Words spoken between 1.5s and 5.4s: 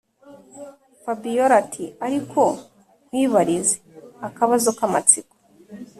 ati”ariko nkwibarize akabazo kamatsiko